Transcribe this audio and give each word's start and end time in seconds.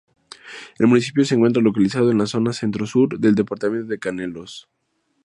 El 0.79 0.87
municipio 0.87 1.23
se 1.25 1.35
encuentra 1.35 1.61
localizado 1.61 2.09
en 2.09 2.17
la 2.17 2.25
zona 2.25 2.53
centro-sur 2.53 3.19
del 3.19 3.35
departamento 3.35 3.85
de 3.85 3.99
Canelones. 3.99 4.67